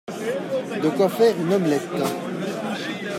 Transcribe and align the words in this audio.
De 0.83 0.89
quoi 0.89 1.09
faire 1.09 1.39
une 1.39 1.53
omelette! 1.53 1.87